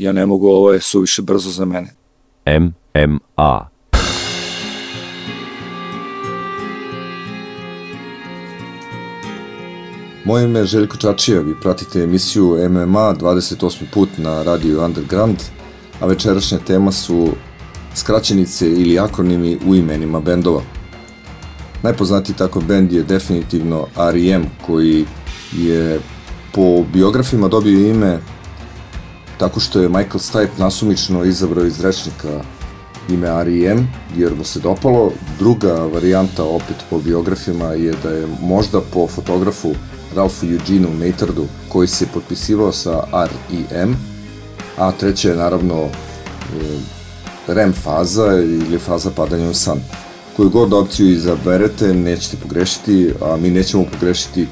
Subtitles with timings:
[0.00, 1.88] Ja ne mogu, ovo je suviše brzo za mene.
[2.46, 3.68] MMA.
[10.24, 13.82] Moje ime je Željko Čačija, vi pratite emisiju MMA 28.
[13.92, 15.36] put na radiju Underground,
[16.00, 17.28] a večerašnja tema su
[17.94, 20.62] skraćenice ili akronimi u imenima bendova.
[21.82, 24.46] Najpoznatiji tako bend je definitivno R.E.M.
[24.66, 25.04] koji
[25.52, 26.00] je
[26.52, 28.18] po biografima dobio ime
[29.40, 32.40] tako što je Michael Stipe nasumično izabrao iz rečnika
[33.08, 33.88] ime R.E.M.
[34.16, 35.12] jer mu se dopalo.
[35.38, 39.74] Druga varijanta opet po biografima je da je možda po fotografu
[40.16, 43.96] Ralphu Eugeneu Matardu koji se potpisivao sa R.E.M.
[44.78, 45.90] A treća je naravno e,
[47.46, 49.80] REM faza ili faza padanja u san.
[50.36, 54.46] Koju god opciju izaberete, nećete pogrešiti, a mi nećemo pogrešiti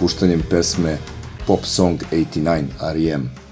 [0.00, 0.98] puštanjem pesme
[1.46, 3.43] Pop Song 89 R.E.M.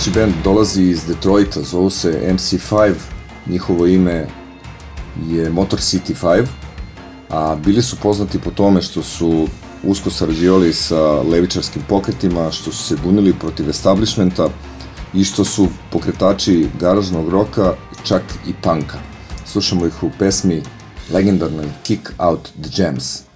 [0.00, 2.94] Sledeći band dolazi iz Detroita, zovu se MC5,
[3.46, 4.26] njihovo ime
[5.28, 6.46] je Motor City 5,
[7.30, 9.48] a bili su poznati po tome što su
[9.84, 14.48] usko sarađivali sa levičarskim pokretima, što su se bunili protiv establishmenta
[15.14, 17.74] i što su pokretači garažnog roka,
[18.04, 18.98] čak i panka.
[19.46, 20.62] Slušamo ih u pesmi
[21.12, 23.29] legendarnoj Kick Out the Jams.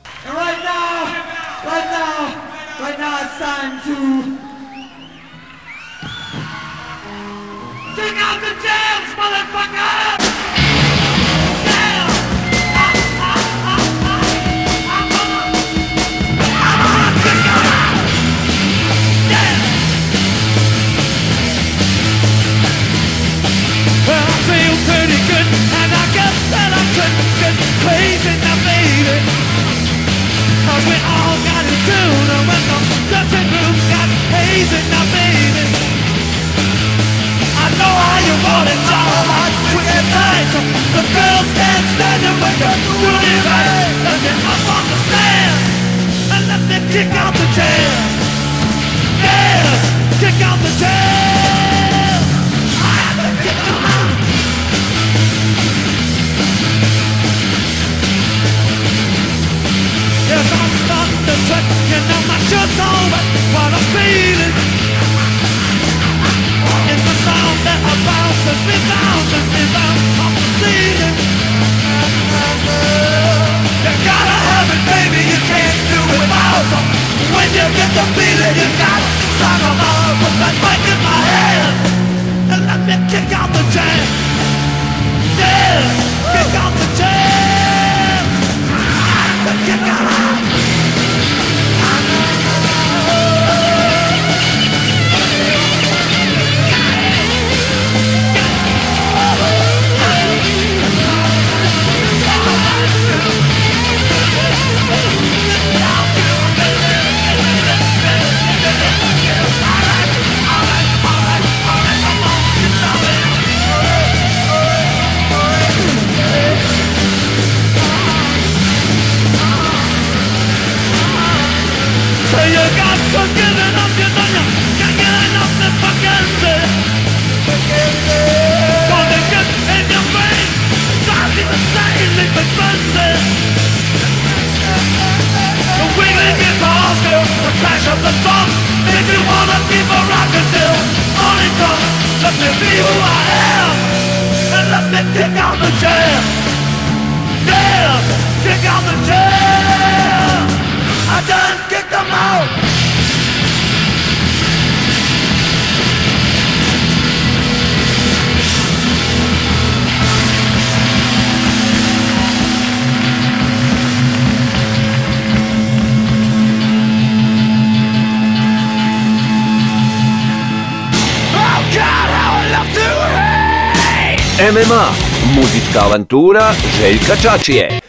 [175.74, 177.80] Sportska avantura Željka Čačije.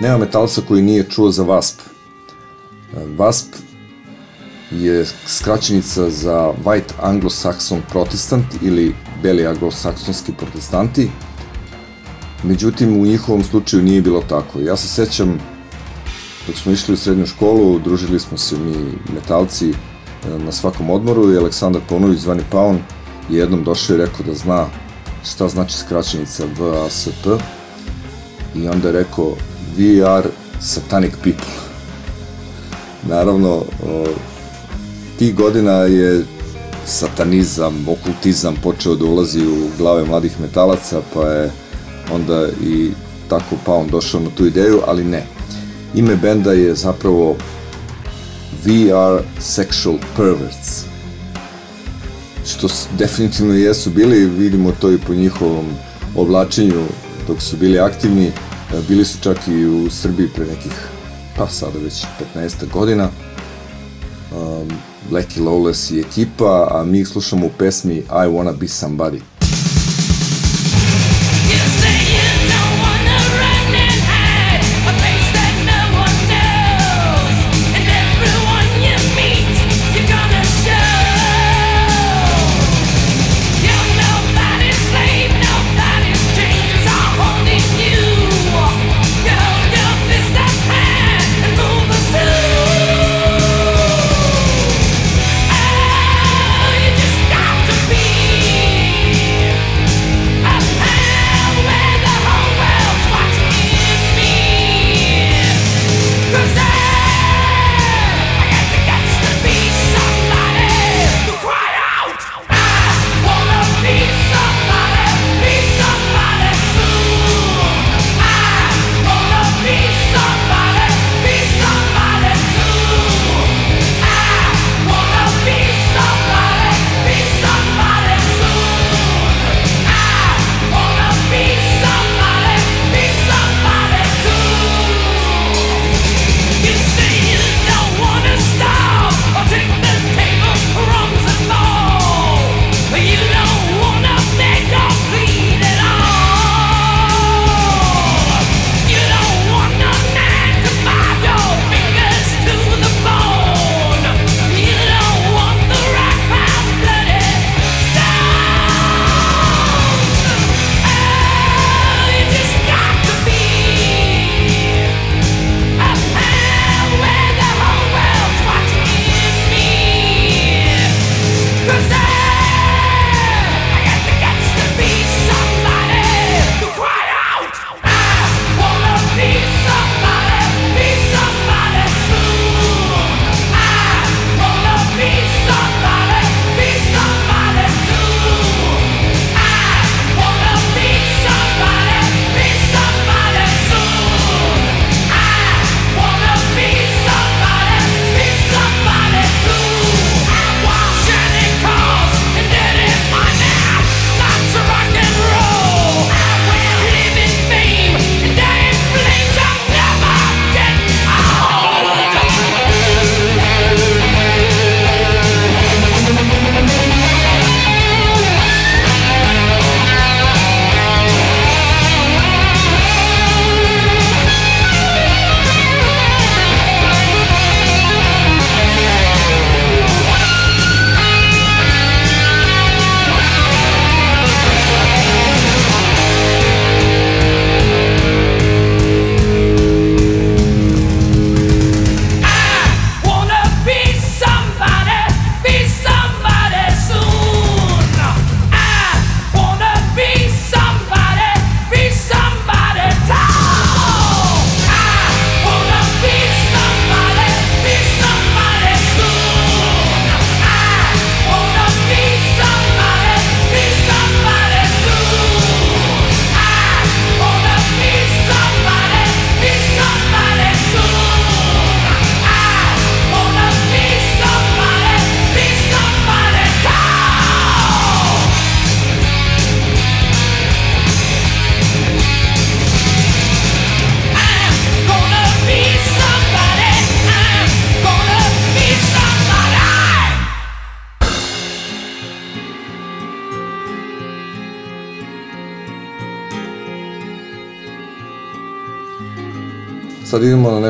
[0.00, 1.80] Nema metalca koji nije čuo za VASP.
[1.80, 1.86] E,
[3.16, 3.54] VASP
[4.70, 11.10] je skraćenica za White Anglo-Saxon Protestant ili Beli anglosaksonski protestanti.
[12.42, 14.60] Međutim, u njihovom slučaju nije bilo tako.
[14.60, 15.38] Ja se sećam,
[16.46, 18.74] dok smo išli u srednju školu, družili smo se mi
[19.14, 19.74] metalci,
[20.28, 22.78] na svakom odmoru i Aleksandar Ponović, zvani Paun,
[23.30, 24.66] je jednom došao i rekao da zna
[25.24, 27.26] šta znači skraćenica VASP
[28.54, 29.34] i onda je rekao
[29.78, 30.28] We are
[30.60, 31.54] satanic people.
[33.08, 33.62] Naravno,
[35.18, 36.24] tih godina je
[36.86, 41.50] satanizam, okultizam počeo da ulazi u glave mladih metalaca, pa je
[42.12, 42.90] onda i
[43.28, 45.26] tako Paun došao na tu ideju, ali ne.
[45.94, 47.36] Ime benda je zapravo
[48.64, 50.84] we are sexual perverts.
[52.46, 55.66] Što definitivno jesu bili, vidimo to i po njihovom
[56.16, 56.84] oblačenju
[57.28, 58.32] dok su bili aktivni, e,
[58.88, 60.72] bili su čak i u Srbiji pre nekih,
[61.36, 63.08] pa sada već 15 godina.
[64.32, 64.68] Um,
[65.10, 69.29] Blackie Lawless i ekipa, a mi ih slušamo u pesmi I Wanna Be Somebody.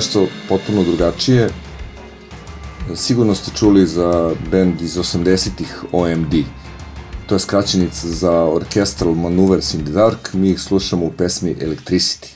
[0.00, 1.50] Nešto potpuno drugačije.
[2.94, 6.34] Sigurno ste čuli za band iz 80-ih OMD.
[7.26, 10.32] To je skraćenica za Orchestral Maneuvers in the Dark.
[10.32, 12.29] Mi ih slušamo u pesmi Electricity.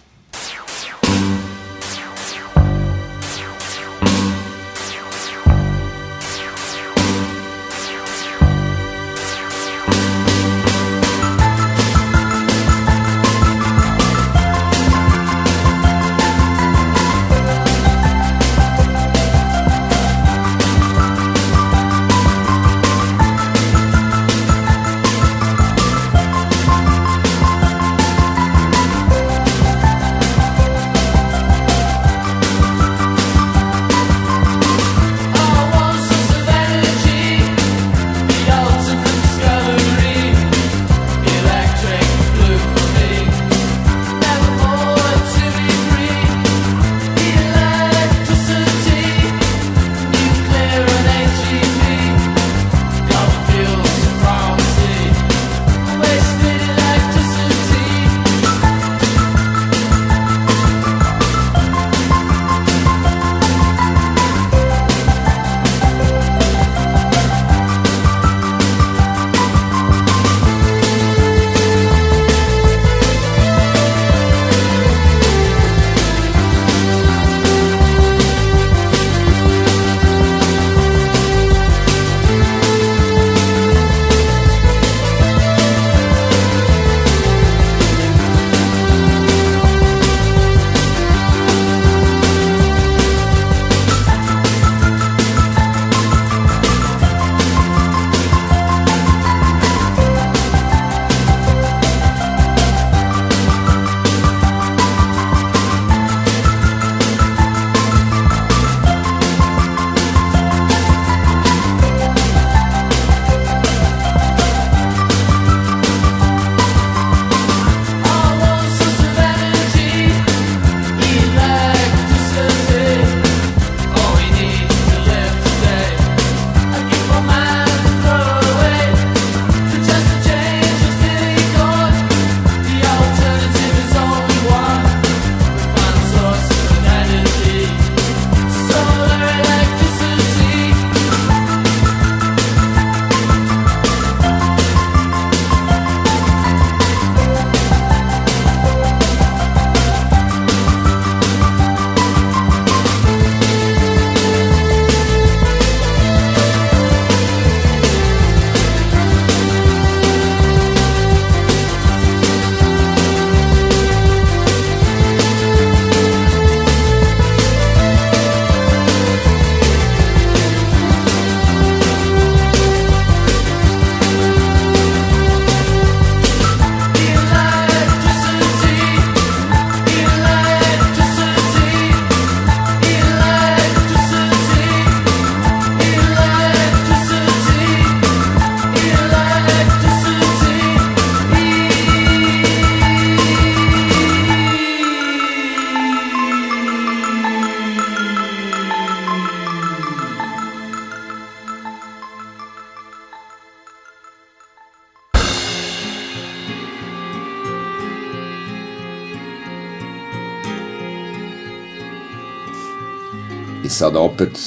[213.84, 214.38] Sada opet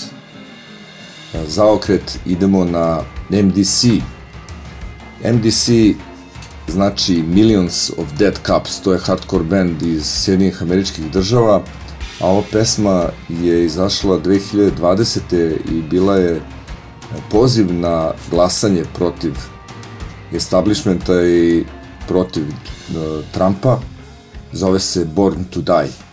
[1.34, 4.02] na zaokret idemo na MDC.
[5.34, 5.70] MDC
[6.68, 11.62] znači Millions of Dead Cups, to je hardcore band iz Sjedinih američkih država,
[12.20, 15.56] a ova pesma je izašla 2020.
[15.72, 16.42] i bila je
[17.32, 19.34] poziv na glasanje protiv
[20.34, 21.64] establishmenta i
[22.08, 23.80] protiv uh, Trumpa,
[24.52, 26.07] zove se Born to Die.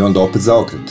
[0.00, 0.90] i onda opet zaokret.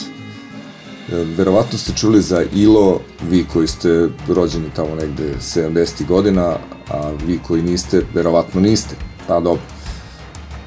[1.12, 6.06] E, verovatno ste čuli za ILO, vi koji ste rođeni tamo negde 70.
[6.08, 6.58] godina,
[6.90, 8.96] a vi koji niste, verovatno niste.
[9.28, 9.62] Pa dobro.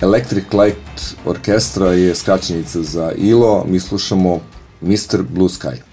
[0.00, 4.40] Electric Light Orkestra je skraćenica za ILO, mi slušamo
[4.80, 5.22] Mr.
[5.30, 5.91] Blue Sky.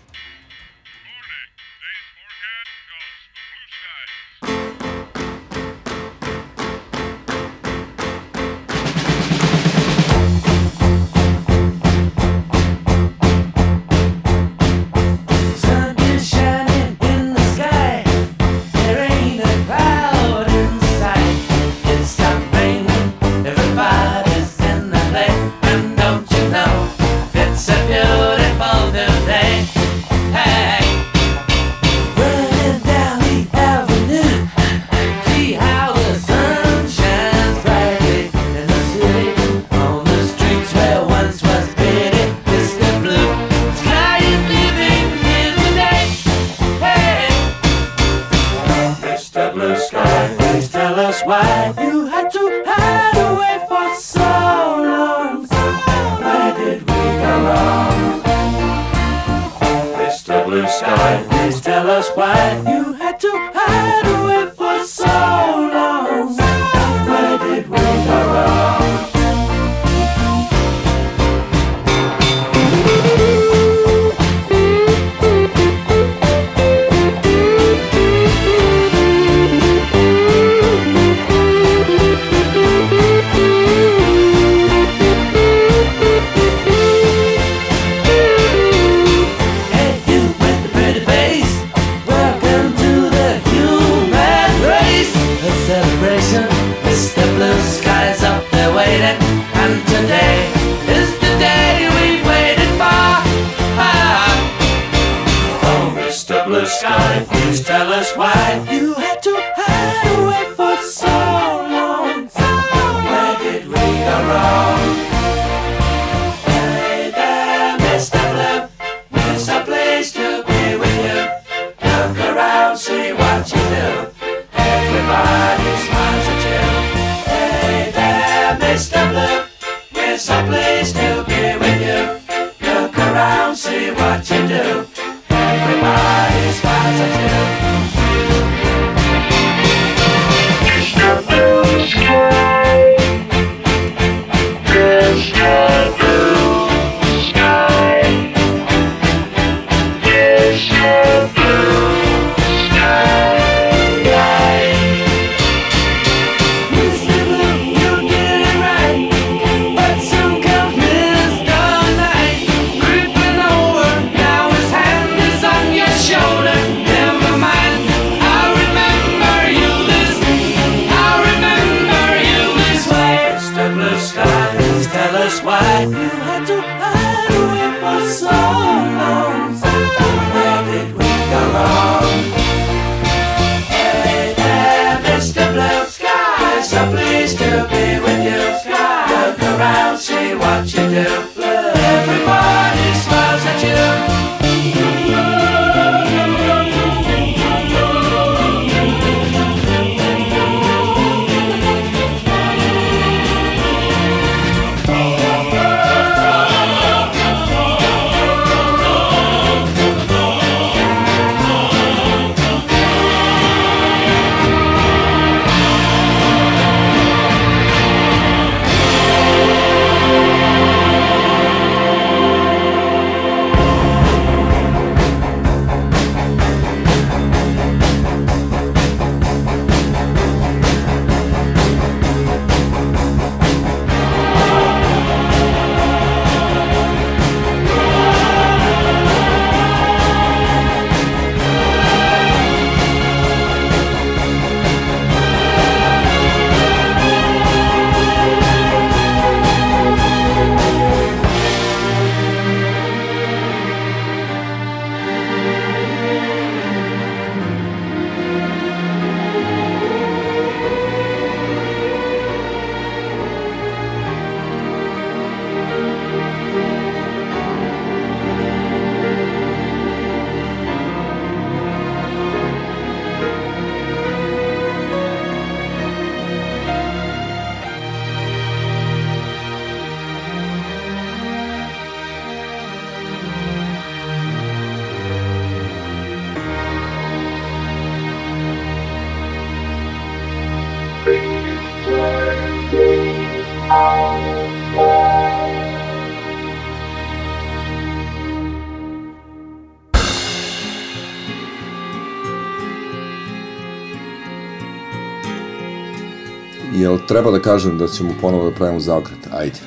[307.10, 309.28] Treba da kažem da ćemo ponovo da pravimo zaokret?
[309.32, 309.60] Ajde.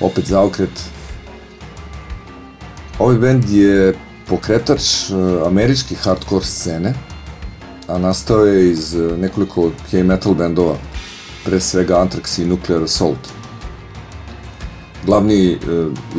[0.00, 0.82] Opet zaokret.
[2.98, 3.94] Ovaj bend je
[4.28, 5.14] pokretač e,
[5.46, 6.94] američke hardcore scene,
[7.88, 10.76] a nastao je iz e, nekoliko heavy metal bendova,
[11.44, 13.28] pre svega Anthrax i Nuclear Assault.
[15.06, 15.58] Glavni e,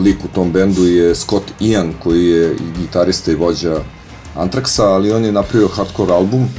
[0.01, 3.83] lik u tom bendu je Scott Ian, koji je i gitarista i vođa
[4.35, 6.49] Anthraxa, ali on je napravio hardcore album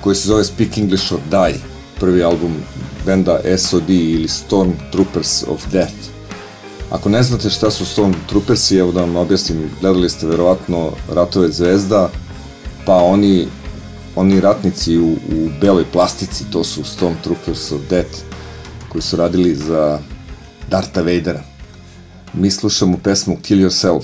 [0.00, 1.69] koji se zove Speak English or Die,
[2.00, 2.54] prvi album
[3.06, 5.94] benda SOD ili Storm Troopers of Death.
[6.90, 11.48] Ako ne znate šta su Storm Troopersi, evo da vam objasnim, gledali ste verovatno Ratove
[11.48, 12.10] zvezda,
[12.86, 13.48] pa oni,
[14.16, 18.18] oni ratnici u, u beloj plastici, to su Storm Troopers of Death,
[18.88, 19.98] koji su radili za
[20.70, 21.42] Darta Vadera.
[22.34, 24.02] Mi slušamo pesmu Kill Yourself.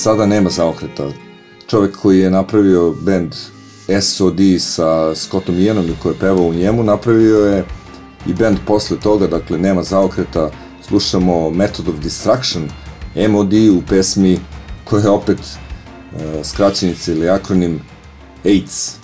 [0.00, 1.08] Sada nema zaokreta.
[1.66, 3.34] Čovek koji je napravio band
[4.00, 7.64] SOD sa Scottom Ianom i koji je pevao u njemu, napravio je
[8.26, 10.50] i band posle toga, dakle nema zaokreta,
[10.88, 12.68] slušamo Method of Destruction,
[13.28, 14.38] MOD u pesmi
[14.84, 17.80] koja je opet uh, skraćenica ili akronim
[18.44, 18.99] AIDS.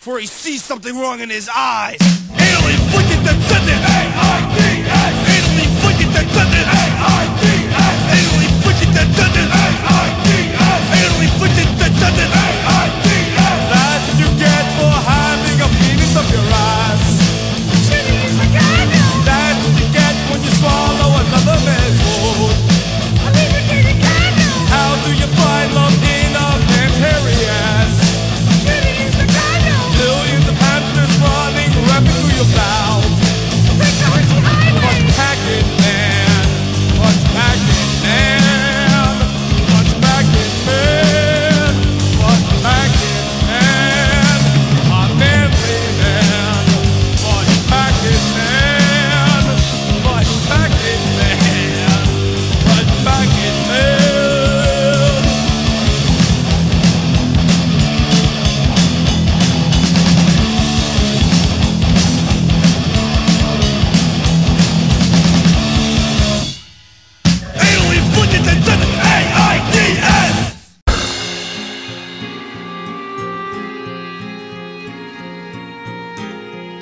[0.00, 2.00] For he sees something wrong in his eyes.
[2.32, 3.84] Anal inflicted sentence.
[3.84, 5.29] A-I-D-S.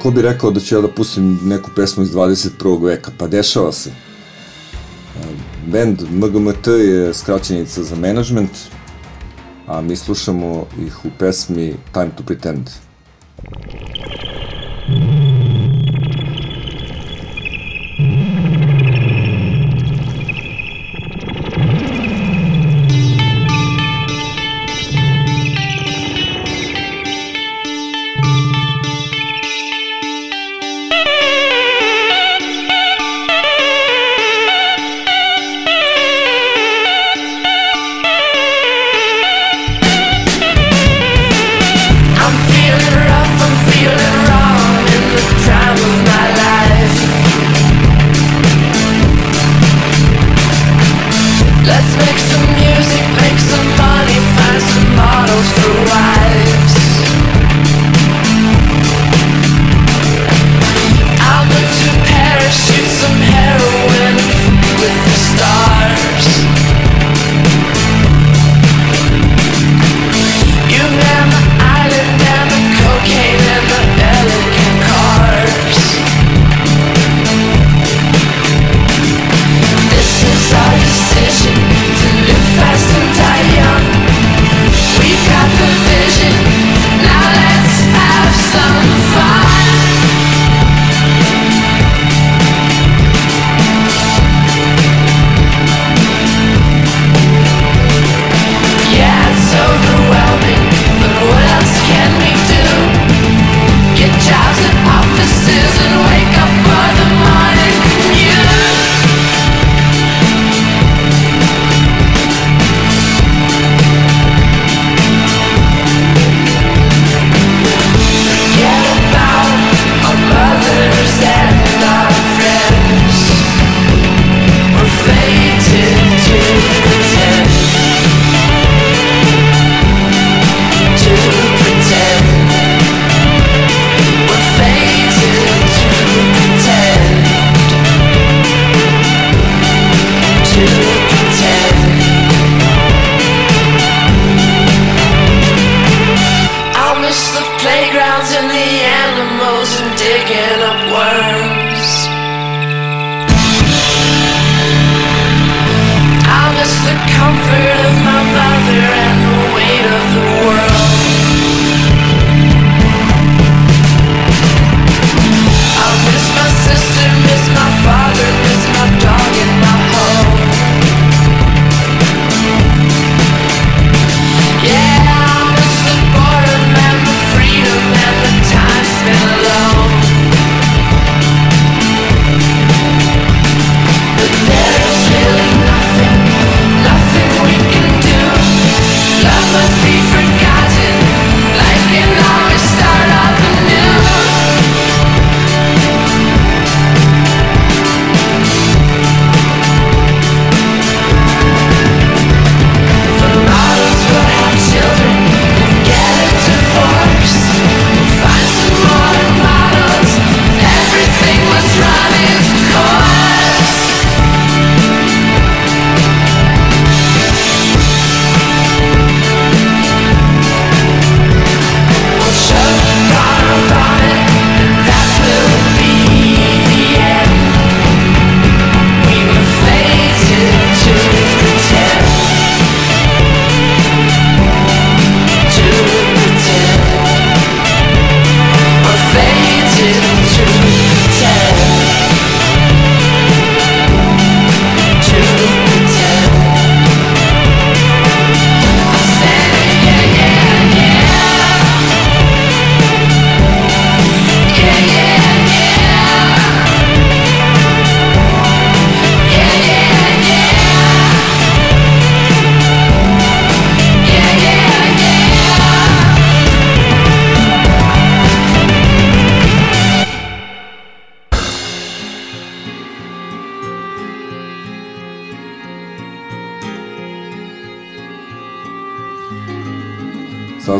[0.08, 2.84] ko bi rekao da ću ja da pustim neku pesmu iz 21.
[2.84, 3.90] veka, pa dešava se.
[5.66, 8.50] Band MGMT je skraćenica za management,
[9.66, 12.70] a mi slušamo ih u pesmi Time to Pretend.
[13.42, 14.37] Thank you.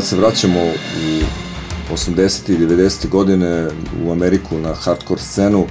[0.09, 2.51] se vraćamo u 80.
[2.53, 3.09] i 90.
[3.09, 3.67] godine
[4.05, 5.67] u Ameriku na hardcore scenu,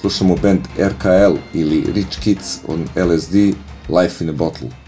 [0.00, 3.34] slušamo band RKL ili Rich Kids on LSD
[3.88, 4.81] Life in a Bottle.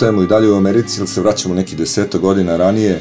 [0.00, 3.00] ostajemo i dalje u Americi, ili se vraćamo neki deseta godina ranije.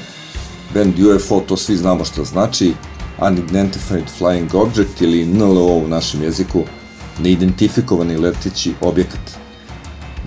[0.74, 2.74] Band UFO, to svi znamo što znači,
[3.22, 6.64] Unidentified Flying Object ili NLO u našem jeziku,
[7.20, 9.32] neidentifikovani letići objekat.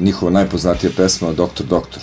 [0.00, 2.02] Njihova najpoznatija pesma Doktor Doktor.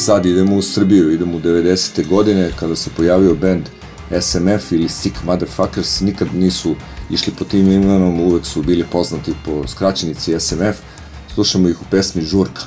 [0.00, 2.08] sad idemo u Srbiju, idemo u 90.
[2.08, 3.68] godine kada se pojavio band
[4.20, 6.74] SMF ili Sick Motherfuckers, nikad nisu
[7.10, 10.76] išli po tim imenom, uvek su bili poznati po skraćenici SMF,
[11.34, 12.62] slušamo ih u pesmi Žurka.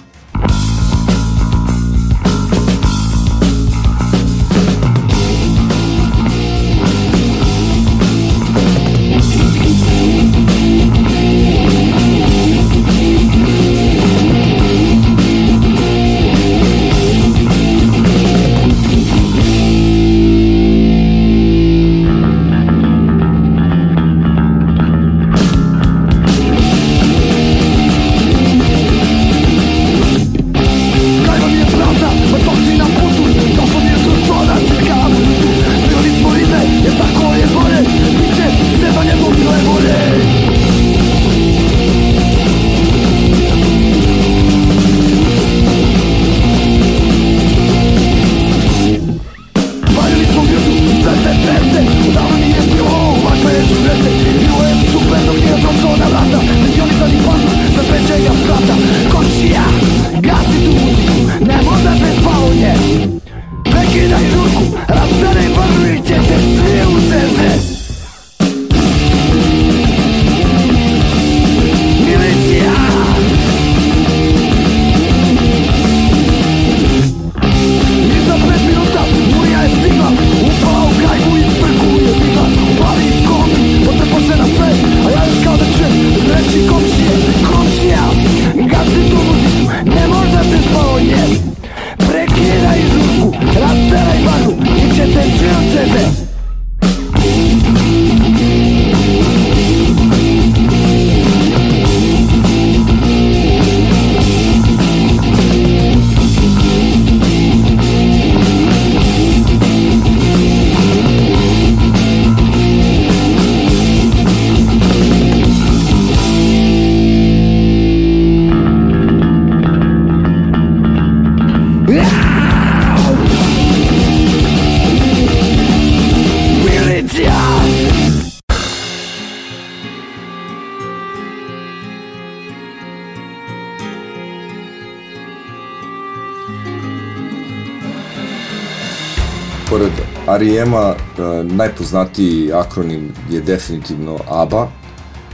[140.63, 144.67] tema, e, najpoznatiji akronim je definitivno ABA,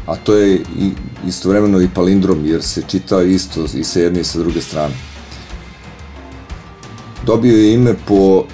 [0.05, 0.61] a to je
[1.27, 4.93] istovremeno i palindrom, jer se čita isto i sa jedne i sa druge strane.
[7.25, 8.45] Dobio je ime po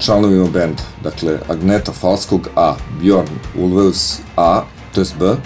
[0.00, 4.62] članovima benda, dakle Agneta Falskog A, Bjorn Ulveus A,
[4.94, 5.36] to je B, e,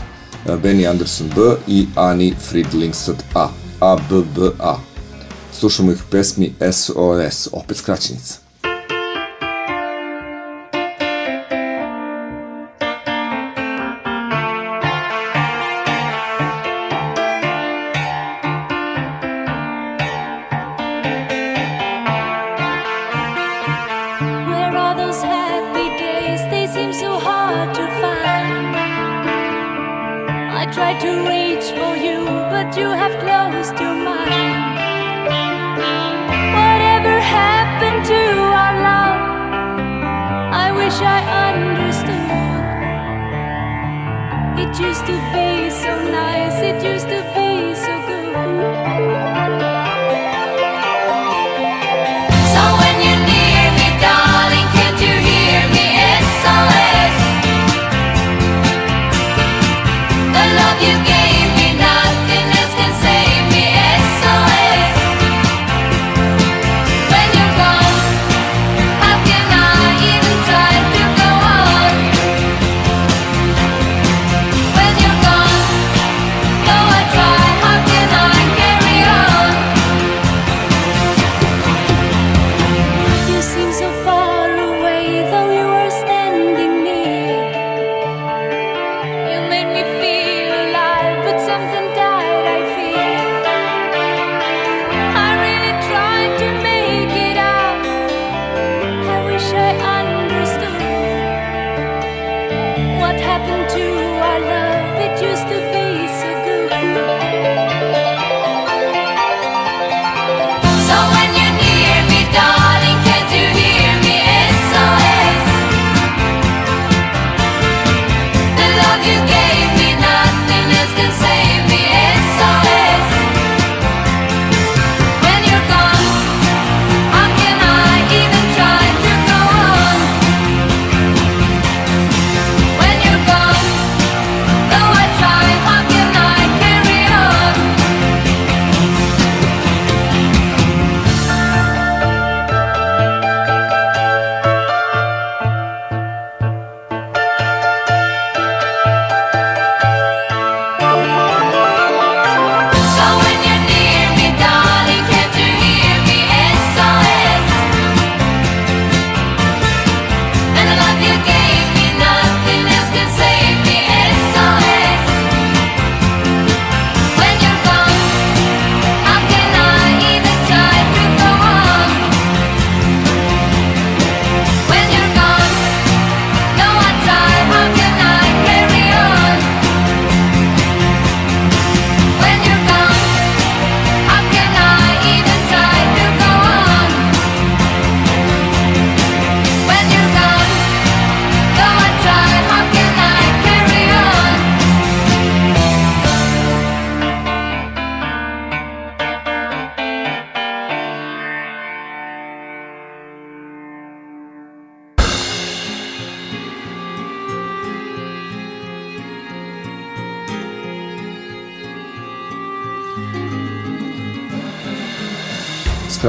[0.62, 3.48] Benny Anderson B i Ani Fridlingstad A,
[3.80, 4.76] A, B, B, A.
[5.52, 8.47] Slušamo ih pesmi SOS, opet skraćenica.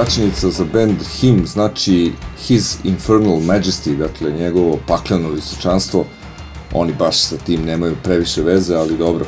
[0.10, 2.12] Skraćenica za band HIM znači
[2.48, 6.06] His Infernal Majesty, dakle njegovo pakleno visočanstvo.
[6.74, 9.26] Oni baš sa tim nemaju previše veze, ali dobro.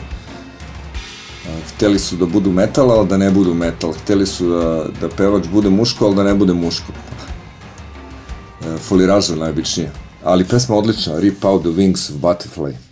[1.47, 3.93] A, Hteli su da budu metal, ali da ne budu metal.
[3.93, 6.93] Hteli su da, da pevač bude muško, ali da ne bude muško.
[8.65, 9.91] E, Foliraža najobičnije.
[10.23, 12.90] Ali pesma odlična, Rip Out the Wings of Butterfly.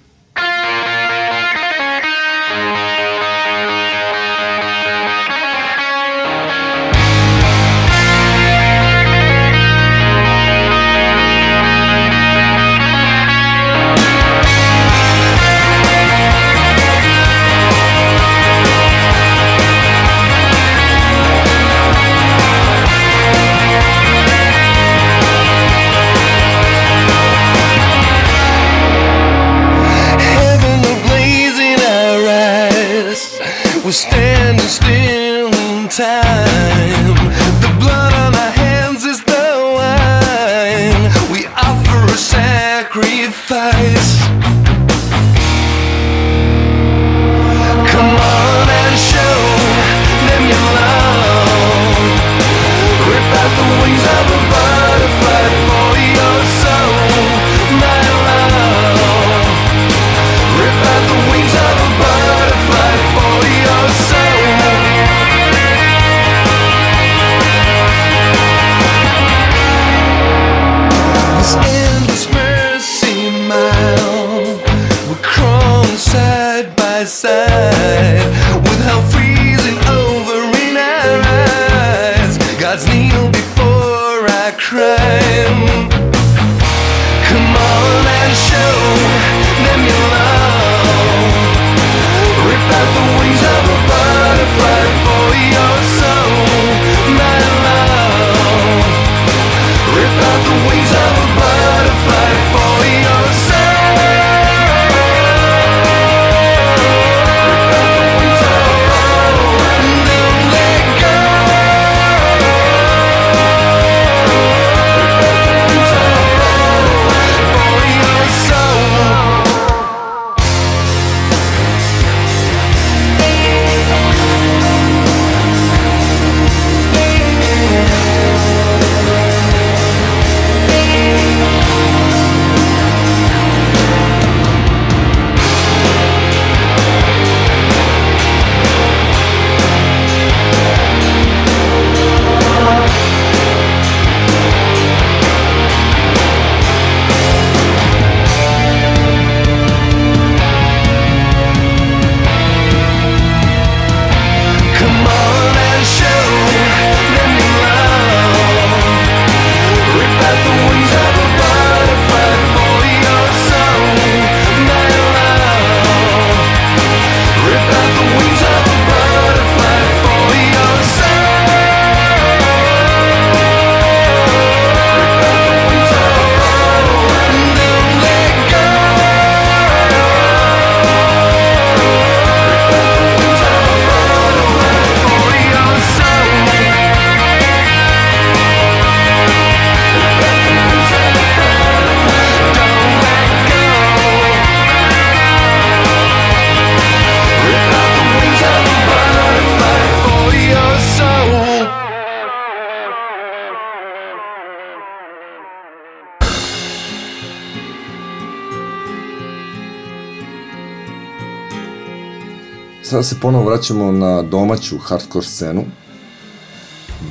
[213.00, 215.64] Sada se ponovo vraćamo na domaću hardcore scenu.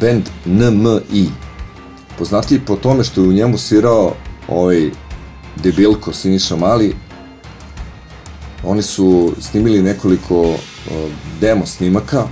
[0.00, 1.28] Band NMI.
[2.18, 4.14] Poznatiji po tome što je u njemu svirao
[4.48, 4.90] ovaj
[5.56, 6.96] debilko Siniša Mali.
[8.64, 10.56] Oni su snimili nekoliko uh,
[11.40, 12.24] demo snimaka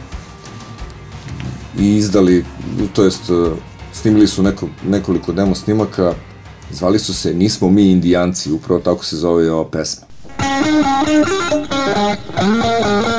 [1.79, 2.45] i izdali,
[2.93, 3.53] to jest uh,
[3.93, 6.15] snimili su neko, nekoliko demo snimaka,
[6.71, 10.07] zvali su se Nismo mi indijanci, upravo tako se zove ova pesma.
[12.43, 13.16] Na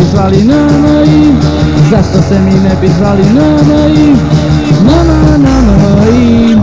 [0.00, 0.38] bi zvali
[1.06, 1.32] i
[1.90, 4.16] Zašto se mi ne bi zvali nanai?
[4.84, 5.48] Nana,
[6.12, 6.56] i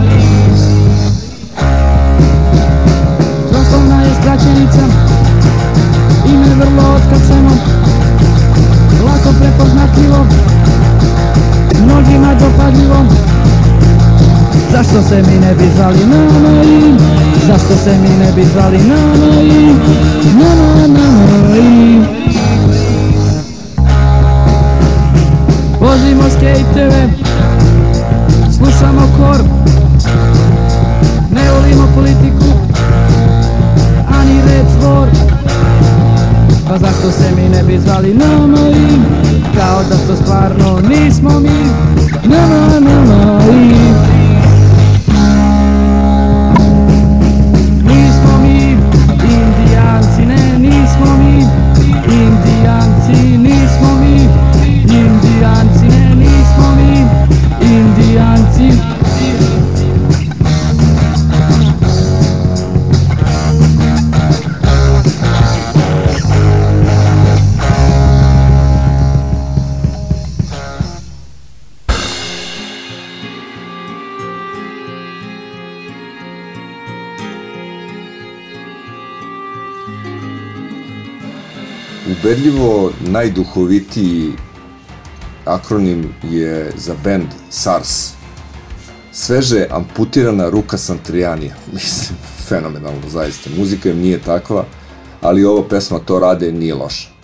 [3.51, 4.83] Doslovna je skraćenica,
[6.25, 7.51] ime vrlo otkaceno,
[9.05, 10.25] lako prepoznatljivo,
[11.85, 13.05] mnogima dopadljivo.
[14.71, 15.99] Zašto se mi ne bi zvali
[16.63, 16.93] i
[17.47, 19.75] Zašto se mi ne bi zvali nanai?
[20.39, 22.06] Nanai, nanai.
[26.27, 27.09] slušamo skejteve,
[28.57, 29.43] slušamo kor,
[31.31, 32.45] ne volimo politiku,
[34.19, 35.07] ani red tvor.
[36.67, 39.01] Pa zašto se mi ne bi zvali na moji,
[39.57, 41.65] kao da to stvarno nismo mi,
[42.23, 44.16] na na na moji.
[82.47, 84.31] Ubedljivo najduhovitiji
[85.45, 88.11] akronim je za band SARS.
[89.11, 91.55] Sveže amputirana ruka Santrijanija.
[91.73, 92.17] Mislim,
[92.47, 93.49] fenomenalno zaista.
[93.57, 94.65] Muzika im nije takva,
[95.21, 97.16] ali ova pesma to rade nije loša.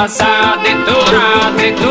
[0.00, 1.89] passar, detora, detora.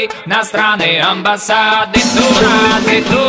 [0.00, 2.00] Napade na strane ambasade
[3.10, 3.19] To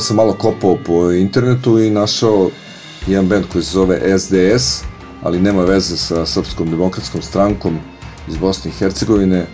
[0.00, 2.50] Onda sam malo kopao po internetu i našao
[3.06, 4.82] jedan band koji se zove SDS,
[5.22, 7.78] ali nema veze sa Srpskom demokratskom strankom
[8.28, 9.46] iz Bosne i Hercegovine,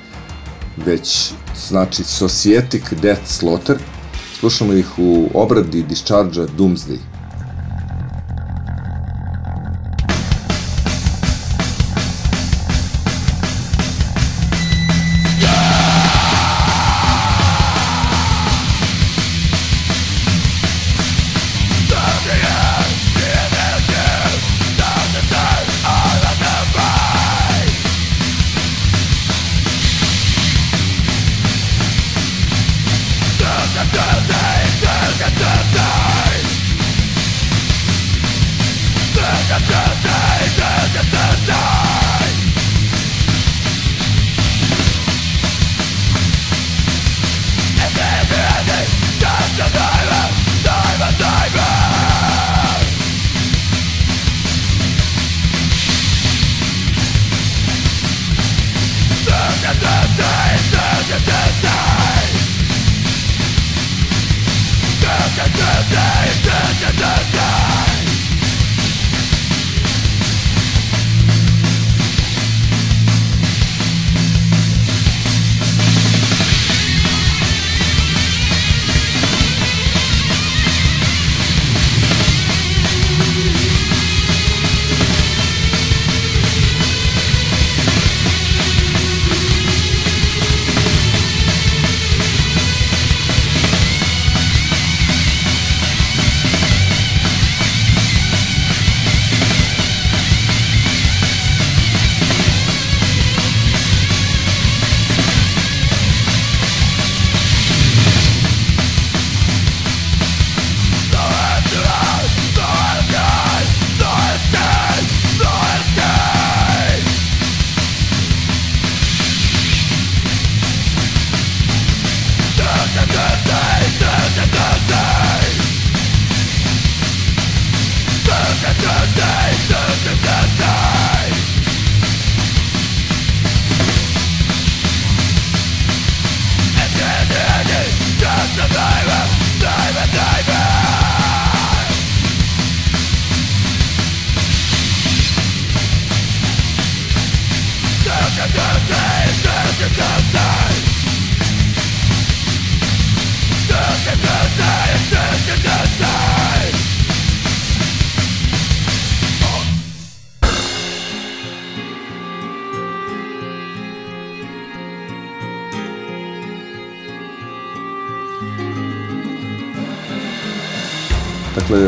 [0.77, 1.33] već
[1.69, 3.77] znači Societic Death Slaughter.
[4.39, 7.16] Slušamo ih u obradi Discharge Doomsday.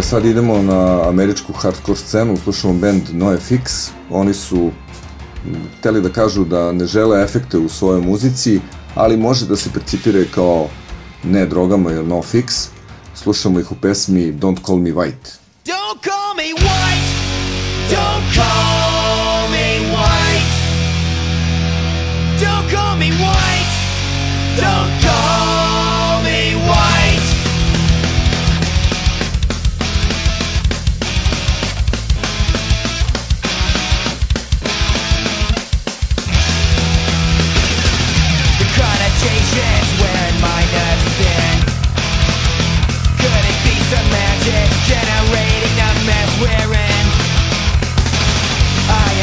[0.09, 3.91] Sad idemo na američku hardcore scenu, slušamo band NoFX.
[4.11, 4.71] Oni su
[5.79, 8.61] hteli da kažu da ne žele efekte u svojoj muzici,
[8.95, 10.69] ali može da se percipire kao
[11.25, 12.69] ne drogama ili no fix.
[13.15, 15.29] Slušamo ih u pesmi Don't Call Me White.
[15.65, 17.09] Don't call me white.
[17.91, 20.53] Don't call me white.
[22.41, 23.73] Don't call me white.
[24.57, 25.28] Don't call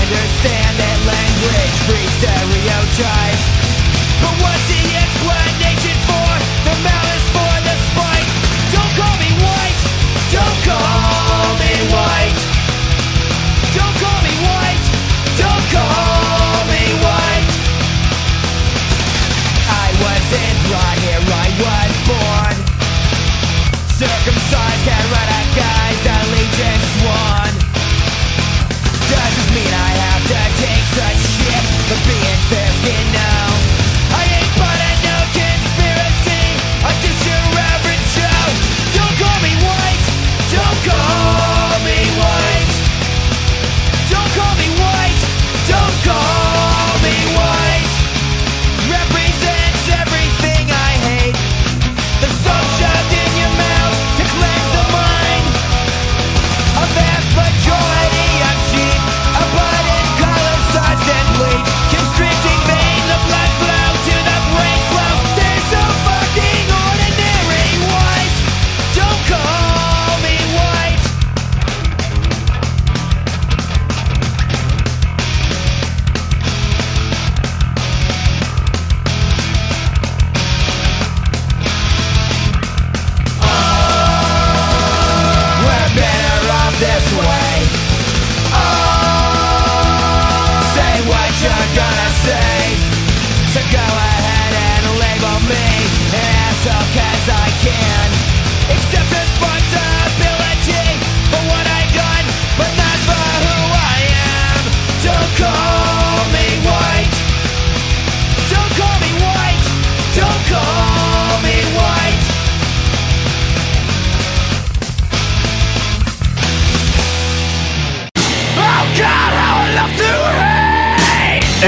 [0.05, 3.39] understand that language free stereotype
[4.21, 6.29] But what's the explanation for
[6.69, 7.04] the mouth?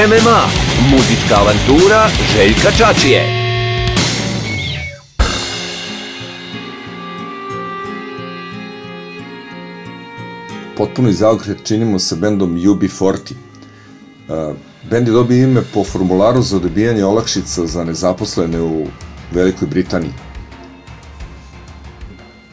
[0.08, 0.41] MMA.
[0.91, 3.47] Muzička avantura Željka Čačije.
[10.78, 13.34] potpuno zaokret činimo sa bendom UB40.
[13.34, 14.53] E,
[14.89, 18.88] bend je dobio ime po formularu za dobijanje olakšica za nezaposlene u
[19.32, 20.14] Velikoj Britaniji.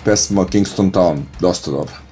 [0.04, 2.03] Pesma Kingston Town, dosta dobra.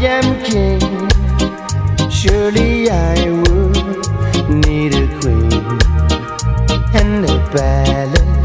[0.00, 0.78] I am king,
[2.08, 5.50] surely I would need a queen
[6.94, 8.37] and a palace.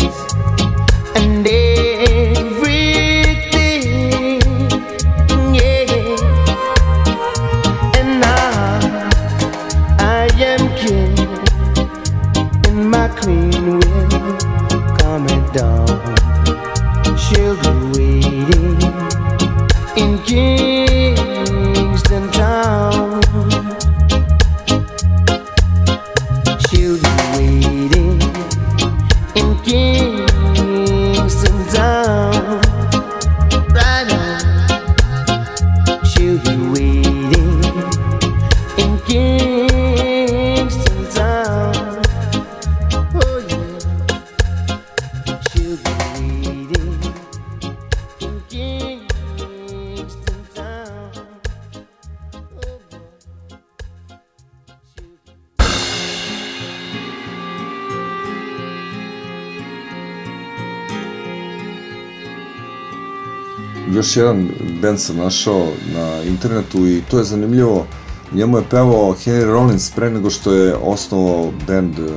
[64.18, 64.50] jedan
[64.82, 67.88] band sam našao na internetu i to je zanimljivo.
[68.34, 72.12] Njemu je pevao Henry Rollins pre nego što je osnovao band eh,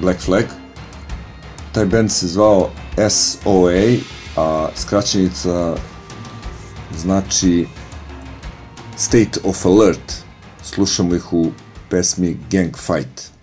[0.00, 0.44] Black Flag.
[1.72, 2.70] Taj band se zvao
[3.08, 3.96] SOA,
[4.36, 5.76] a skraćenica
[6.98, 7.66] znači
[8.96, 10.12] State of Alert.
[10.62, 11.50] Slušamo ih u
[11.90, 13.35] pesmi Gang Fight.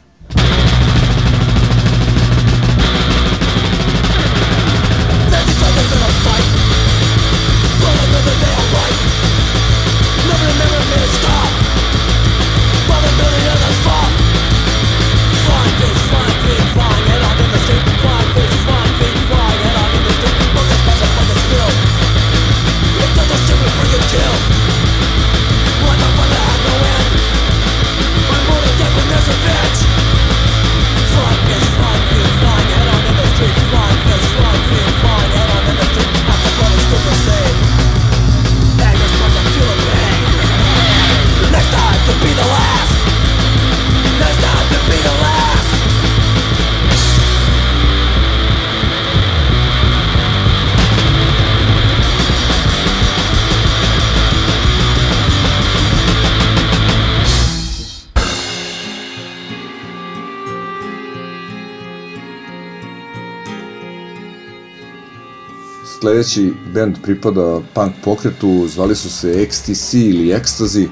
[66.23, 70.83] treći band pripada punk pokretu, zvali su se XTC ili Ecstasy.
[70.83, 70.87] E,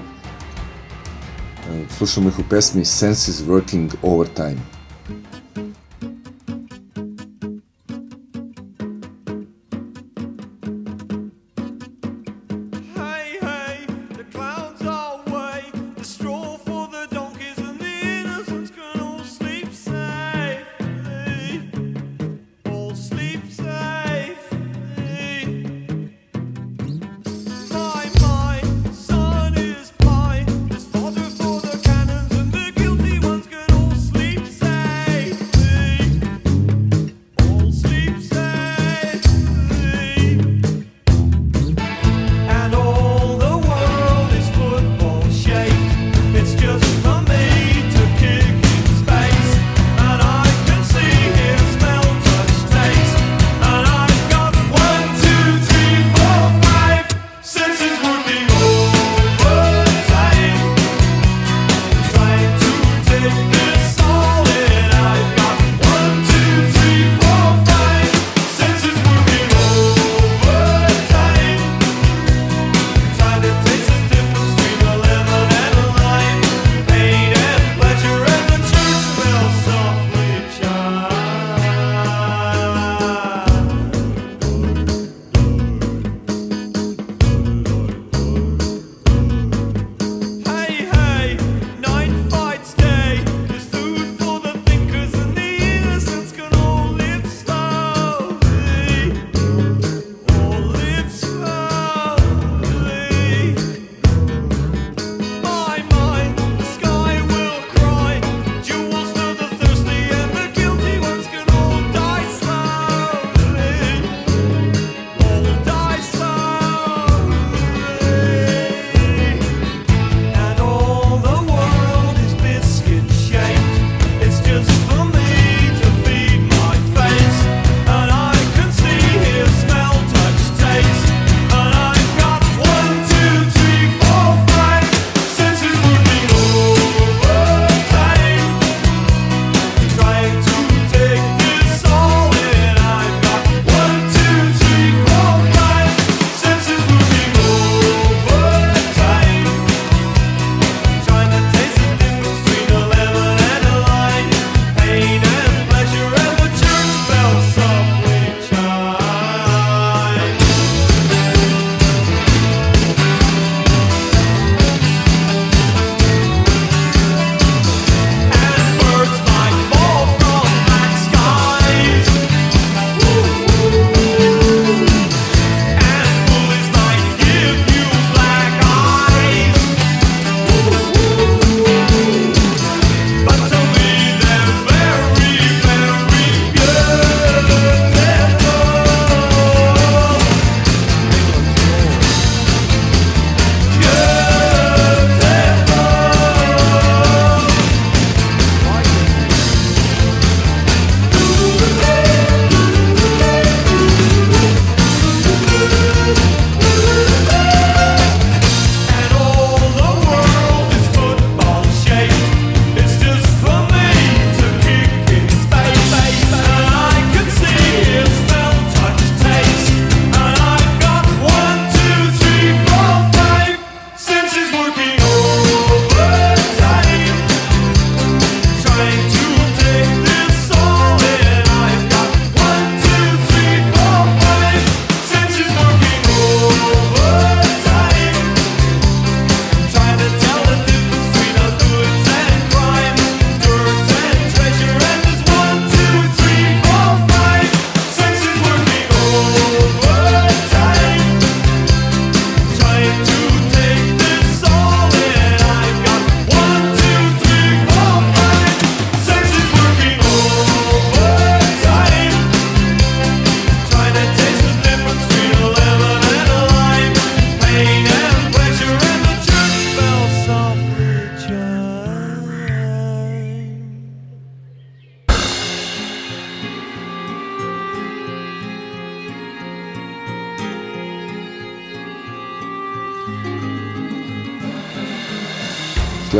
[1.97, 4.80] slušamo ih u pesmi Senses Working Overtime.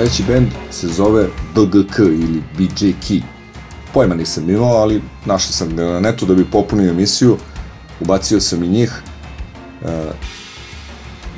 [0.02, 3.24] sledeći bend se zove BGK ili BJK.
[3.94, 7.38] Pojma nisam imao, ali našao sam ga na netu da bi popunio emisiju.
[8.00, 9.02] Ubacio sam i njih.
[9.82, 9.90] Uh,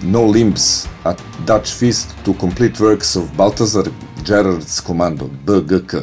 [0.01, 3.85] no Limbs, at Dutch Fist to Complete Works of Baltazar
[4.25, 5.95] Gerard's Commando, BGK.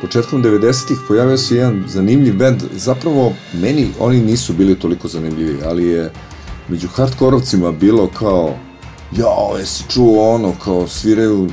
[0.00, 5.84] Početkom 90-ih pojavio se jedan zanimljiv band, zapravo meni oni nisu bili toliko zanimljivi, ali
[5.84, 6.12] je
[6.68, 8.54] među hardkorovcima bilo kao
[9.12, 11.48] jao, jesi čuo ono, kao sviraju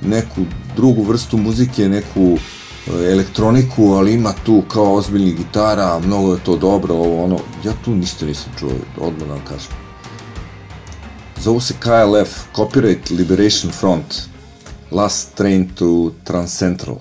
[0.00, 0.40] neku
[0.76, 2.38] drugu vrstu muzike, neku
[2.86, 7.72] e, elektroniku, ali ima tu kao ozbiljnih gitara, mnogo je to dobro, ovo ono, ja
[7.84, 9.72] tu ništa nisam čuo, odmah da vam kažem.
[11.40, 14.14] Zovu se KLF, Copyright Liberation Front,
[14.90, 16.96] Last Train to Transcentral.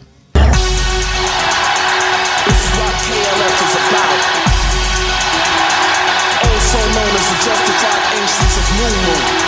[8.17, 9.44] Ancients of New.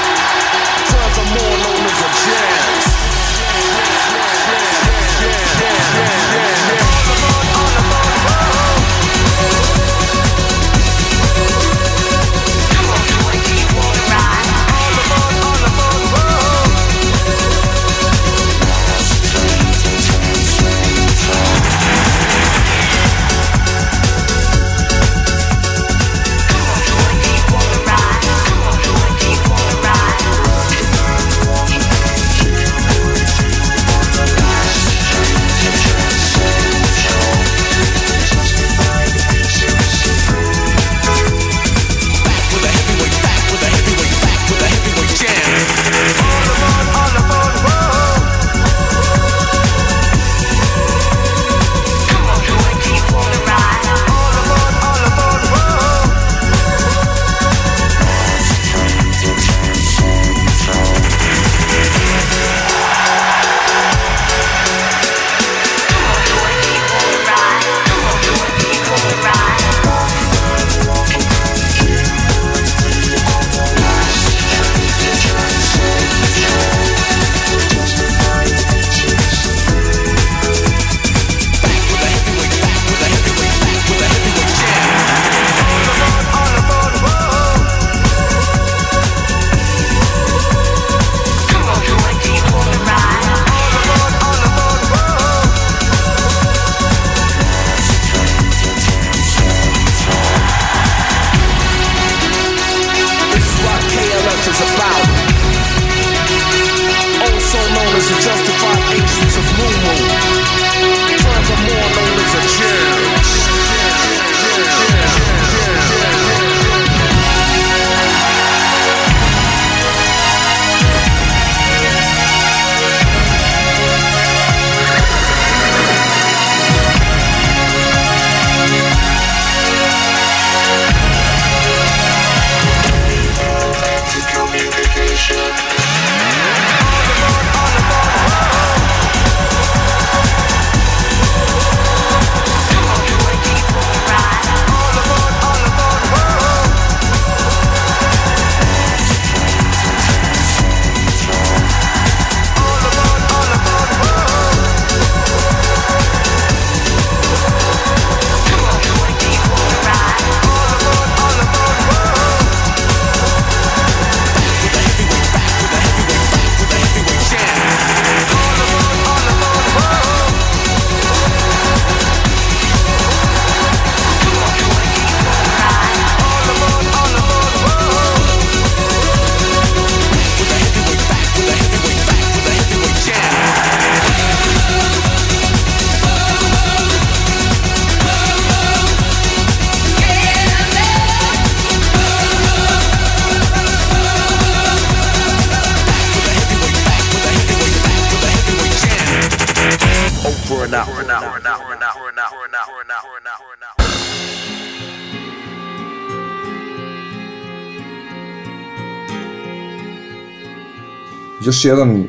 [211.48, 212.04] Još jedan,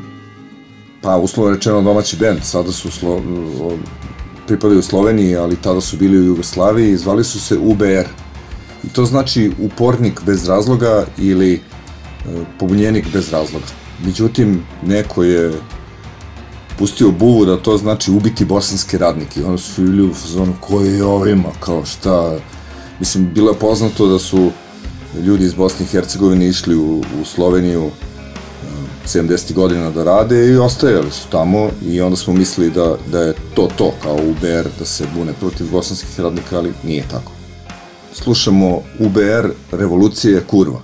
[1.02, 3.22] pa uslovno rečeno domaći bend, sada su slo,
[4.46, 8.08] pripadaju Sloveniji, ali tada su bili u Jugoslaviji, zvali su se UBR.
[8.84, 11.60] I to znači upornik bez razloga ili e,
[12.58, 13.66] pobunjenik bez razloga.
[14.04, 15.52] Međutim, neko je
[16.78, 19.40] pustio buvu da to znači ubiti bosanske radnike.
[19.40, 22.38] I onda su bili u fazonu, ko je ovima, kao šta...
[23.00, 24.50] Mislim, bilo je poznato da su
[25.24, 27.90] ljudi iz Bosne i Hercegovine išli u, u Sloveniju
[29.08, 33.34] 70 godina da rade i ostajali su tamo i onda smo mislili da, da je
[33.54, 37.32] to to kao UBR da se bune protiv bosanskih radnika, ali nije tako.
[38.12, 40.80] Slušamo UBR Revolucija je kurva.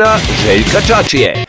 [0.00, 1.44] Avantura Željka Čačije.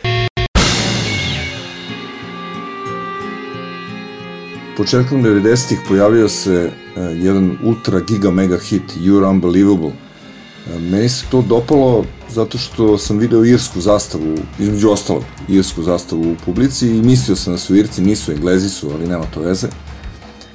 [4.77, 9.89] Početkom 90-ih pojavio se e, jedan ultra giga mega hit You're Unbelievable.
[9.89, 16.21] E, meni se to dopalo zato što sam video irsku zastavu, između ostalog, irsku zastavu
[16.21, 19.67] u publici i mislio sam da su Irci, nisu Englezi su, ali nema to veze.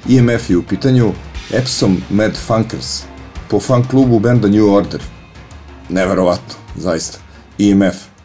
[0.09, 1.11] IMF je u pitanju,
[1.53, 3.03] Epsom Mad Funkers,
[3.49, 5.01] po fan klubu benda New Order.
[5.89, 7.26] Neverovatno, zaista.
[7.59, 8.16] IMF.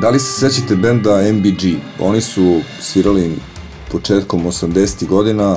[0.00, 1.80] Da li se sećate benda MBG?
[2.00, 3.38] Oni su svirali
[3.92, 5.06] početkom 80.
[5.06, 5.56] godina,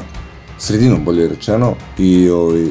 [0.58, 2.66] sredinom bolje rečeno, i ovaj,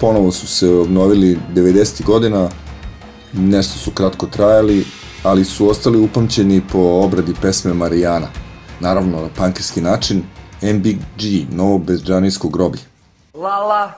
[0.00, 2.04] ponovo su se obnovili 90.
[2.04, 2.48] godina,
[3.32, 4.84] nešto su kratko trajali,
[5.22, 8.28] ali su ostali upamćeni po obradi pesme Marijana.
[8.80, 10.22] Naravno, na pankirski način,
[10.62, 12.82] MBG, novo bezđanijsko groblje.
[13.34, 13.92] Lala,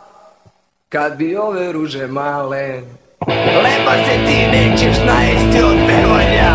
[0.89, 2.83] kad bi ove ruže male
[3.26, 6.55] Leba se ti nećeš najesti od pevanja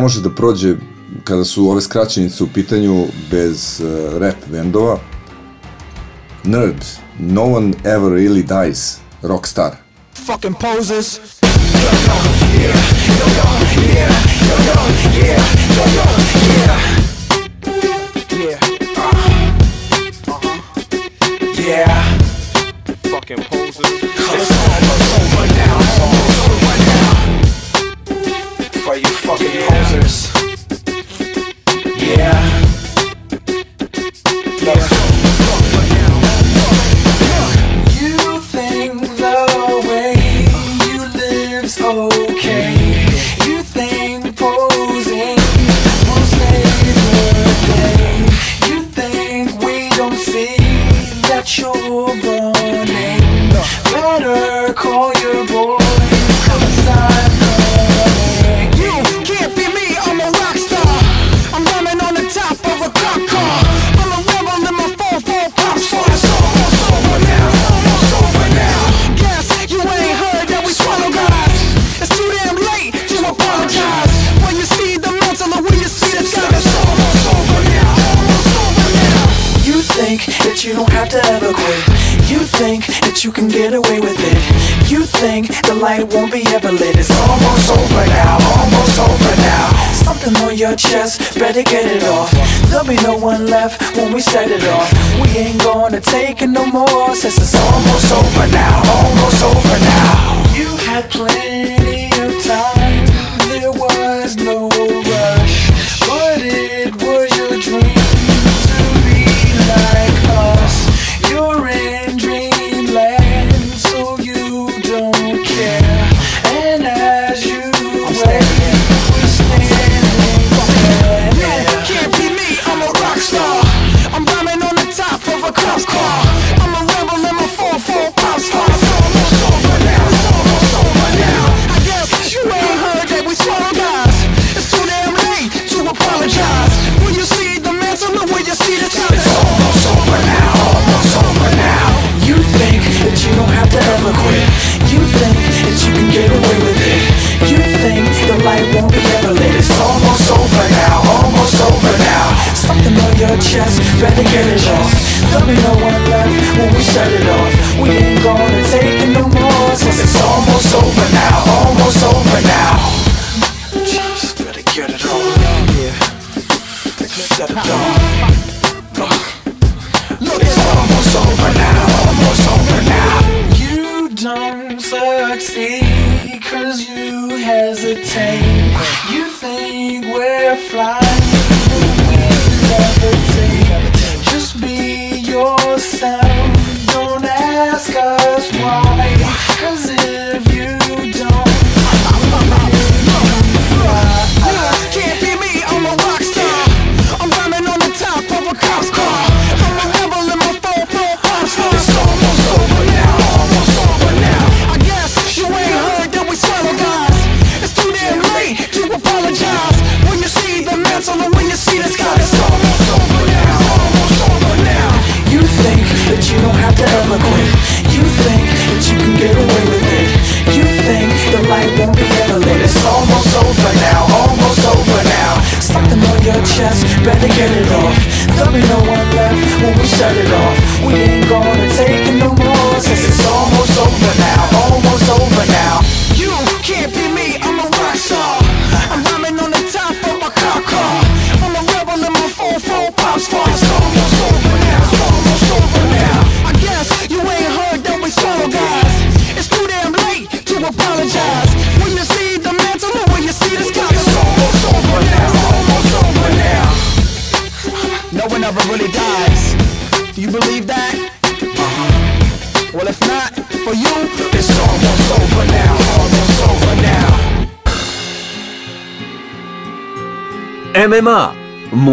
[0.00, 0.74] ne može da prođe
[1.24, 4.98] kada su ove skraćenice u pitanju bez uh, rap bendova.
[6.44, 6.84] Nerd,
[7.18, 9.76] no one ever really dies, rockstar.
[10.26, 11.20] Fucking poses.
[15.22, 16.89] Yeah.
[90.90, 91.39] chest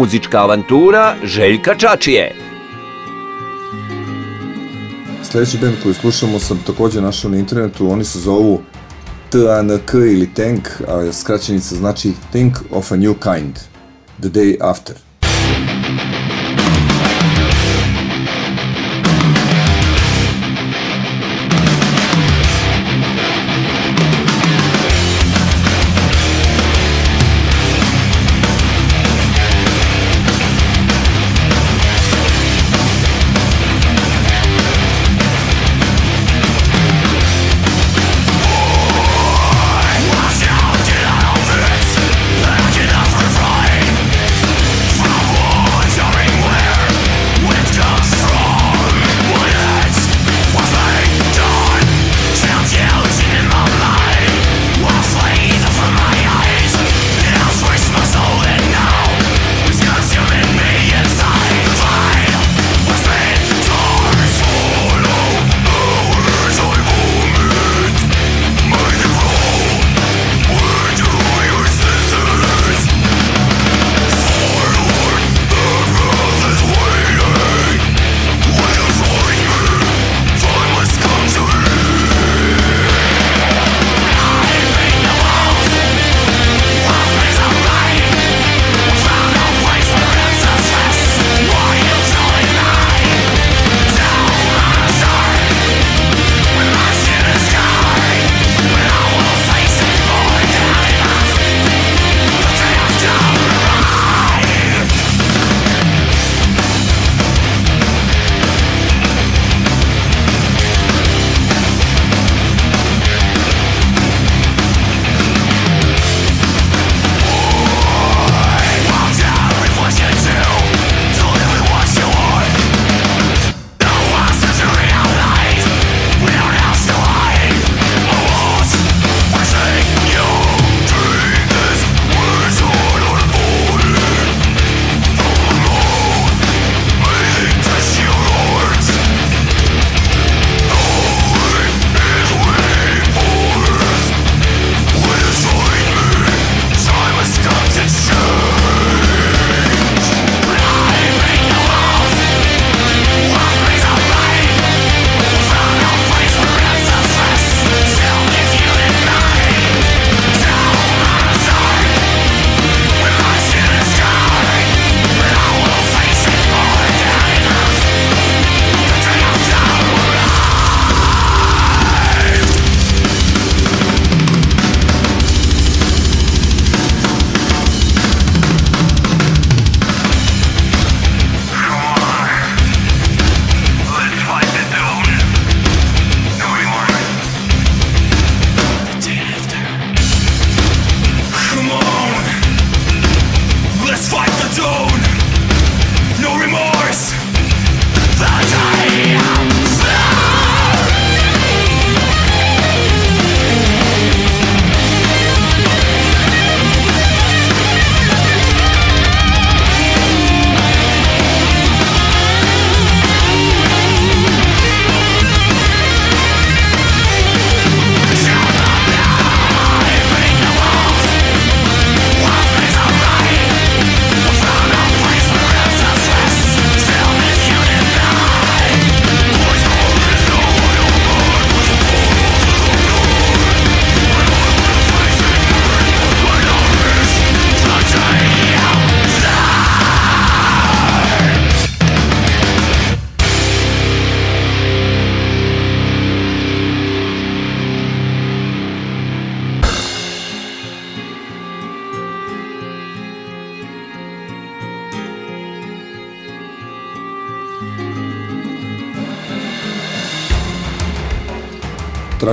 [0.08, 2.34] muzička avantura Željka Čačije.
[5.22, 8.60] Sljedeći band koji slušamo sam također našao na internetu, oni se zovu
[9.30, 13.54] TANK ili Tank, a skraćenica znači Think of a New Kind,
[14.20, 15.07] The Day After.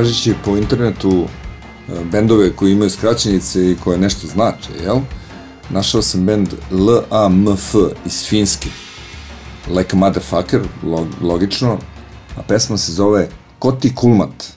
[0.05, 1.25] tražići po internetu
[1.89, 4.97] e, bendove koji imaju skraćenice i koje nešto znače, jel?
[5.69, 7.75] Našao sam bend LAMF
[8.05, 8.69] iz Finske.
[9.67, 11.77] Like a motherfucker, log, logično.
[12.37, 13.29] A pesma se zove
[13.59, 14.54] Koti Kulmat.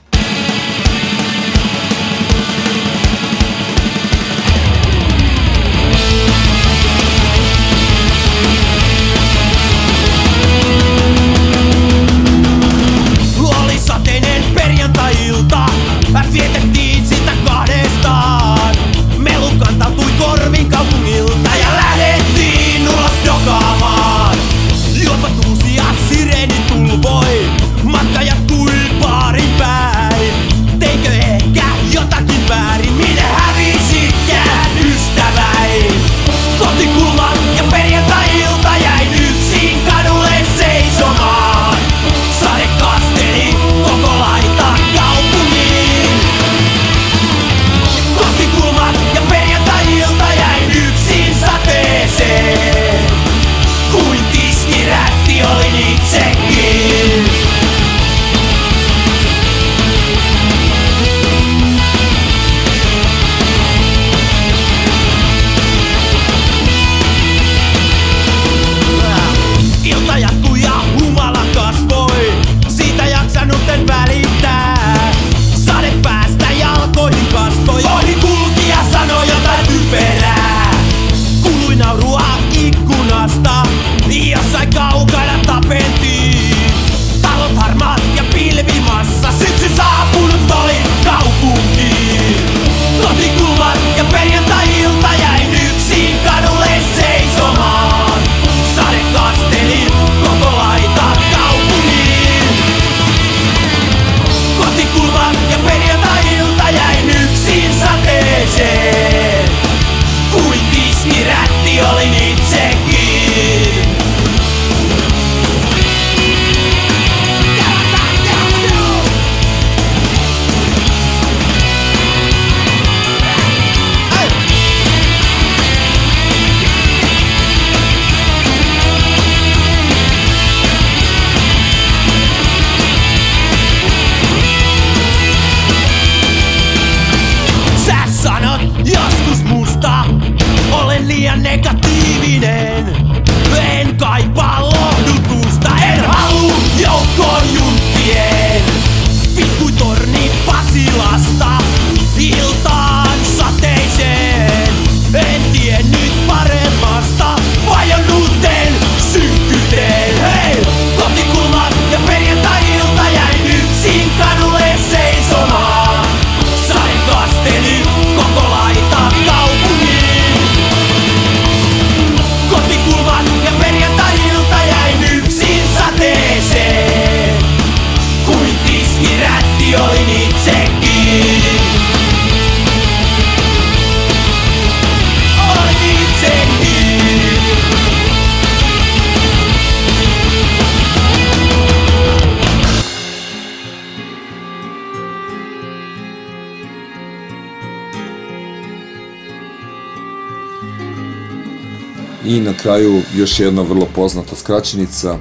[202.69, 205.19] kraju još jedna vrlo poznata skraćenica.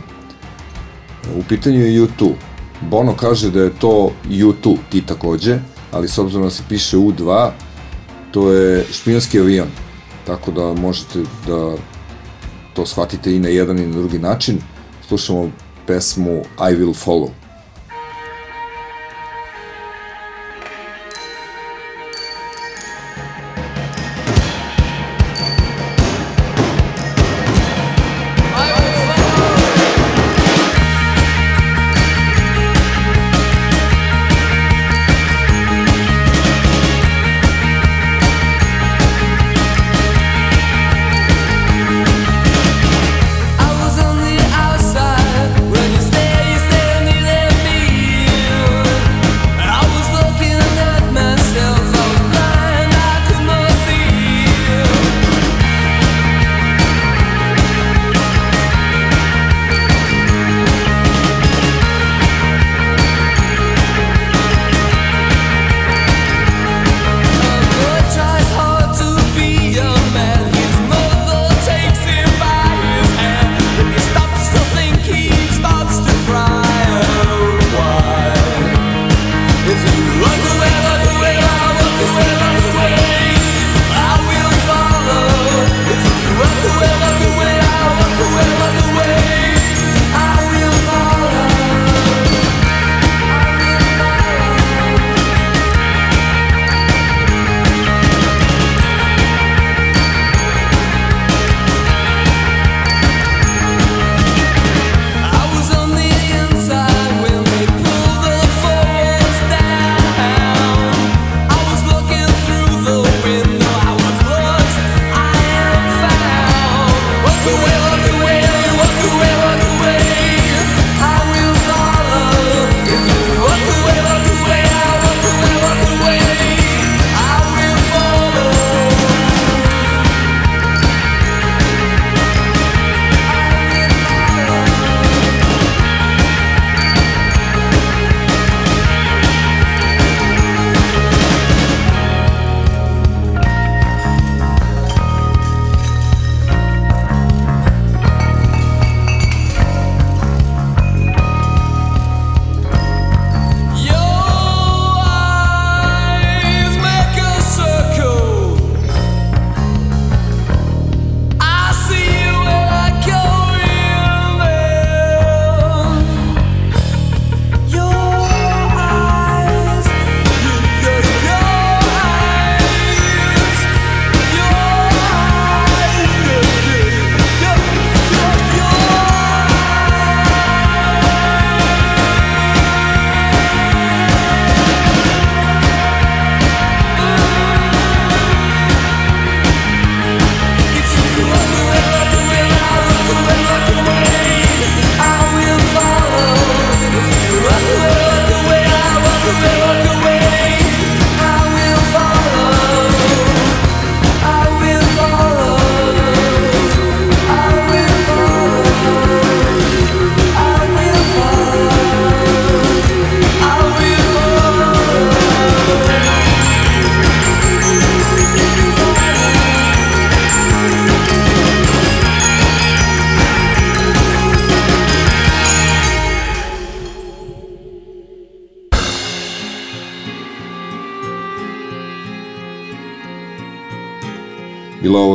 [1.35, 2.33] U pitanju je U2.
[2.81, 5.59] Bono kaže da je to U2 ti takođe,
[5.91, 7.51] ali s obzirom da se piše U2,
[8.31, 9.67] to je špijunski avion.
[10.25, 11.75] Tako da možete da
[12.73, 14.59] to shvatite i na jedan i na drugi način.
[15.07, 15.51] Slušamo
[15.85, 17.29] pesmu I Will Follow.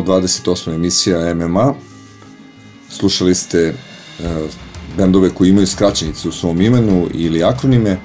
[0.02, 0.74] 128.
[0.74, 1.74] emisija MMA.
[2.88, 3.74] Slušali ste
[4.18, 4.26] uh,
[4.96, 7.98] bendove koji imaju skraćenice u svom imenu ili akronime.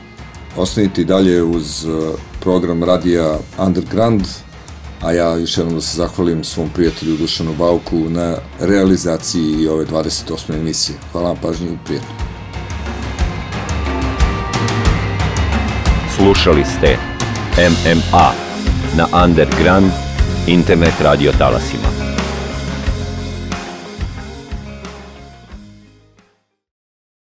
[0.57, 4.21] Ostanite i dalje uz uh, program radija Underground,
[5.01, 10.53] a ja još jednom da se zahvalim svom prijatelju Dušanu Bauku na realizaciji ove 28.
[10.53, 10.97] emisije.
[11.11, 12.11] Hvala vam pažnji i prijatelju.
[16.17, 16.97] Slušali ste
[17.57, 18.31] MMA
[18.97, 20.06] na Underground
[20.47, 21.96] internet radio talasima.